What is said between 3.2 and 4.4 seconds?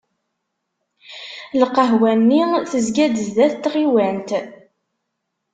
sdat n tɣiwant.